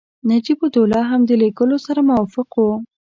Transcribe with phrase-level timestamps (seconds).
[0.29, 2.71] نجیب الدوله هم د لېږلو سره موافق وو.